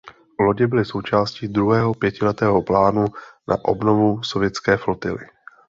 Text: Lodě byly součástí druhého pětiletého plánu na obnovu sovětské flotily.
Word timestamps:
Lodě 0.39 0.67
byly 0.67 0.85
součástí 0.85 1.47
druhého 1.47 1.93
pětiletého 1.93 2.61
plánu 2.61 3.05
na 3.47 3.57
obnovu 3.65 4.23
sovětské 4.23 4.77
flotily. 4.77 5.25